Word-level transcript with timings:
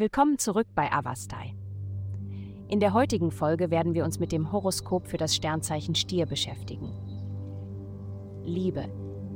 Willkommen 0.00 0.38
zurück 0.38 0.68
bei 0.76 0.92
Avastai. 0.92 1.56
In 2.68 2.78
der 2.78 2.92
heutigen 2.92 3.32
Folge 3.32 3.72
werden 3.72 3.94
wir 3.94 4.04
uns 4.04 4.20
mit 4.20 4.30
dem 4.30 4.52
Horoskop 4.52 5.08
für 5.08 5.16
das 5.16 5.34
Sternzeichen 5.34 5.96
Stier 5.96 6.24
beschäftigen. 6.24 6.92
Liebe. 8.44 8.84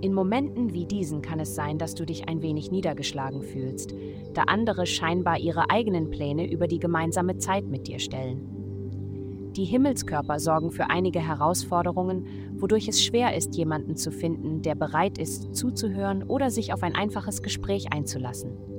In 0.02 0.14
Momenten 0.14 0.72
wie 0.72 0.86
diesen 0.86 1.20
kann 1.20 1.40
es 1.40 1.56
sein, 1.56 1.78
dass 1.78 1.96
du 1.96 2.06
dich 2.06 2.28
ein 2.28 2.42
wenig 2.42 2.70
niedergeschlagen 2.70 3.42
fühlst, 3.42 3.92
da 4.34 4.42
andere 4.42 4.86
scheinbar 4.86 5.40
ihre 5.40 5.68
eigenen 5.68 6.10
Pläne 6.10 6.48
über 6.48 6.68
die 6.68 6.78
gemeinsame 6.78 7.38
Zeit 7.38 7.64
mit 7.64 7.88
dir 7.88 7.98
stellen. 7.98 9.50
Die 9.56 9.64
Himmelskörper 9.64 10.38
sorgen 10.38 10.70
für 10.70 10.90
einige 10.90 11.18
Herausforderungen, 11.18 12.28
wodurch 12.52 12.86
es 12.86 13.02
schwer 13.02 13.34
ist, 13.36 13.56
jemanden 13.56 13.96
zu 13.96 14.12
finden, 14.12 14.62
der 14.62 14.76
bereit 14.76 15.18
ist, 15.18 15.56
zuzuhören 15.56 16.22
oder 16.22 16.52
sich 16.52 16.72
auf 16.72 16.84
ein 16.84 16.94
einfaches 16.94 17.42
Gespräch 17.42 17.92
einzulassen. 17.92 18.71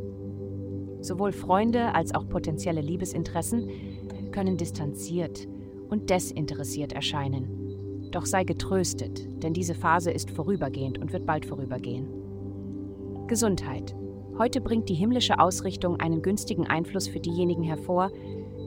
Sowohl 1.04 1.34
Freunde 1.34 1.94
als 1.94 2.16
auch 2.16 2.30
potenzielle 2.30 2.80
Liebesinteressen 2.80 3.70
können 4.32 4.56
distanziert 4.56 5.48
und 5.90 6.10
desinteressiert 6.10 6.94
erscheinen. 6.94 8.10
Doch 8.12 8.26
sei 8.26 8.46
getröstet, 8.46 9.28
denn 9.44 9.54
diese 9.54 9.76
Phase 9.76 10.12
ist 10.12 10.32
vorübergehend 10.32 11.00
und 11.00 11.12
wird 11.12 11.26
bald 11.26 11.46
vorübergehen. 11.46 12.08
Gesundheit. 13.28 13.94
Heute 14.38 14.62
bringt 14.62 14.88
die 14.88 14.94
himmlische 14.94 15.40
Ausrichtung 15.40 15.98
einen 16.00 16.22
günstigen 16.22 16.68
Einfluss 16.68 17.10
für 17.10 17.20
diejenigen 17.20 17.64
hervor, 17.64 18.10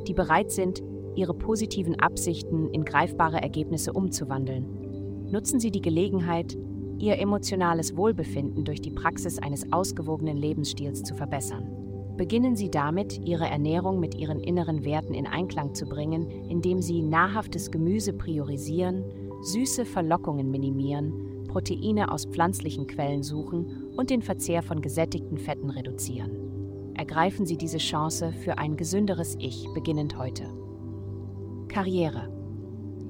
die 0.06 0.14
bereit 0.14 0.52
sind, 0.52 0.82
Ihre 1.14 1.32
positiven 1.32 1.98
Absichten 1.98 2.68
in 2.68 2.84
greifbare 2.84 3.40
Ergebnisse 3.40 3.94
umzuwandeln. 3.94 5.30
Nutzen 5.30 5.58
Sie 5.58 5.70
die 5.70 5.80
Gelegenheit, 5.80 6.56
Ihr 6.98 7.18
emotionales 7.18 7.96
Wohlbefinden 7.96 8.64
durch 8.64 8.82
die 8.82 8.90
Praxis 8.90 9.38
eines 9.38 9.72
ausgewogenen 9.72 10.36
Lebensstils 10.36 11.02
zu 11.02 11.14
verbessern. 11.14 11.85
Beginnen 12.16 12.56
Sie 12.56 12.70
damit, 12.70 13.20
Ihre 13.26 13.46
Ernährung 13.46 14.00
mit 14.00 14.14
Ihren 14.14 14.40
inneren 14.40 14.84
Werten 14.84 15.12
in 15.12 15.26
Einklang 15.26 15.74
zu 15.74 15.86
bringen, 15.86 16.30
indem 16.48 16.80
Sie 16.80 17.02
nahrhaftes 17.02 17.70
Gemüse 17.70 18.14
priorisieren, 18.14 19.04
süße 19.42 19.84
Verlockungen 19.84 20.50
minimieren, 20.50 21.44
Proteine 21.46 22.10
aus 22.10 22.24
pflanzlichen 22.24 22.86
Quellen 22.86 23.22
suchen 23.22 23.92
und 23.96 24.10
den 24.10 24.22
Verzehr 24.22 24.62
von 24.62 24.80
gesättigten 24.80 25.38
Fetten 25.38 25.70
reduzieren. 25.70 26.94
Ergreifen 26.94 27.44
Sie 27.44 27.58
diese 27.58 27.78
Chance 27.78 28.32
für 28.32 28.56
ein 28.56 28.76
gesünderes 28.76 29.36
Ich 29.38 29.66
beginnend 29.74 30.18
heute. 30.18 30.44
Karriere. 31.68 32.35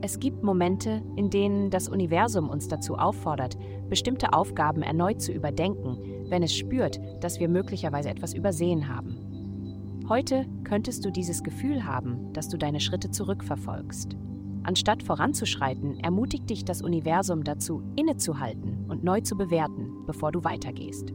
Es 0.03 0.21
gibt 0.21 0.43
Momente, 0.43 1.03
in 1.17 1.31
denen 1.31 1.71
das 1.71 1.89
Universum 1.89 2.49
uns 2.49 2.69
dazu 2.69 2.97
auffordert, 2.97 3.57
bestimmte 3.89 4.33
Aufgaben 4.33 4.83
erneut 4.83 5.21
zu 5.23 5.33
überdenken, 5.33 5.99
wenn 6.29 6.43
es 6.43 6.55
spürt, 6.55 7.01
dass 7.21 7.41
wir 7.41 7.49
möglicherweise 7.49 8.11
etwas 8.11 8.35
übersehen 8.35 8.89
haben. 8.89 10.05
Heute 10.09 10.47
könntest 10.65 11.05
du 11.05 11.11
dieses 11.11 11.43
Gefühl 11.43 11.85
haben, 11.85 12.33
dass 12.33 12.49
du 12.49 12.57
deine 12.57 12.81
Schritte 12.81 13.11
zurückverfolgst. 13.11 14.17
Anstatt 14.63 15.03
voranzuschreiten, 15.03 15.99
ermutigt 16.01 16.51
dich 16.51 16.65
das 16.65 16.83
Universum 16.83 17.45
dazu, 17.45 17.83
innezuhalten 17.97 18.85
und 18.89 19.03
neu 19.03 19.21
zu 19.21 19.37
bewerten, 19.37 20.05
bevor 20.07 20.33
du 20.33 20.45
weitergehst. 20.45 21.13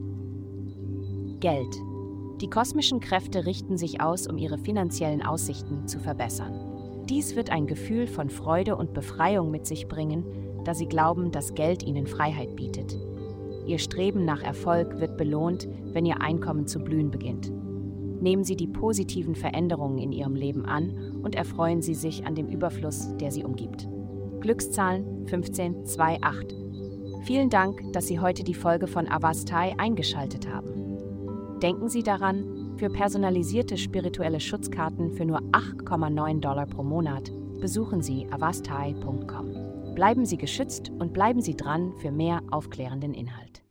Geld. 1.40 1.74
Die 2.40 2.50
kosmischen 2.50 3.00
Kräfte 3.00 3.46
richten 3.46 3.76
sich 3.76 4.00
aus, 4.00 4.26
um 4.26 4.36
ihre 4.36 4.58
finanziellen 4.58 5.22
Aussichten 5.22 5.86
zu 5.86 6.00
verbessern. 6.00 6.71
Dies 7.08 7.36
wird 7.36 7.50
ein 7.50 7.66
Gefühl 7.66 8.06
von 8.06 8.30
Freude 8.30 8.76
und 8.76 8.94
Befreiung 8.94 9.50
mit 9.50 9.66
sich 9.66 9.88
bringen, 9.88 10.24
da 10.64 10.74
sie 10.74 10.86
glauben, 10.86 11.30
dass 11.30 11.54
Geld 11.54 11.82
ihnen 11.82 12.06
Freiheit 12.06 12.54
bietet. 12.56 12.98
Ihr 13.66 13.78
Streben 13.78 14.24
nach 14.24 14.42
Erfolg 14.42 15.00
wird 15.00 15.16
belohnt, 15.16 15.68
wenn 15.92 16.06
ihr 16.06 16.20
Einkommen 16.20 16.66
zu 16.66 16.80
blühen 16.80 17.10
beginnt. 17.10 17.52
Nehmen 18.20 18.44
Sie 18.44 18.54
die 18.54 18.68
positiven 18.68 19.34
Veränderungen 19.34 19.98
in 19.98 20.12
Ihrem 20.12 20.36
Leben 20.36 20.64
an 20.64 21.20
und 21.24 21.34
erfreuen 21.34 21.82
Sie 21.82 21.94
sich 21.94 22.24
an 22.24 22.36
dem 22.36 22.48
Überfluss, 22.48 23.16
der 23.16 23.32
Sie 23.32 23.42
umgibt. 23.42 23.88
Glückszahlen 24.40 25.26
1528. 25.26 26.56
Vielen 27.22 27.50
Dank, 27.50 27.92
dass 27.92 28.06
Sie 28.06 28.20
heute 28.20 28.44
die 28.44 28.54
Folge 28.54 28.86
von 28.86 29.08
Avastai 29.08 29.74
eingeschaltet 29.76 30.52
haben. 30.52 31.58
Denken 31.62 31.88
Sie 31.88 32.02
daran, 32.02 32.61
für 32.76 32.90
personalisierte 32.90 33.76
spirituelle 33.76 34.40
Schutzkarten 34.40 35.12
für 35.12 35.24
nur 35.24 35.40
8,9 35.52 36.40
Dollar 36.40 36.66
pro 36.66 36.82
Monat 36.82 37.30
besuchen 37.60 38.02
Sie 38.02 38.26
avastai.com. 38.30 39.94
Bleiben 39.94 40.26
Sie 40.26 40.36
geschützt 40.36 40.90
und 40.98 41.12
bleiben 41.12 41.40
Sie 41.40 41.56
dran 41.56 41.92
für 41.98 42.10
mehr 42.10 42.42
aufklärenden 42.50 43.14
Inhalt. 43.14 43.61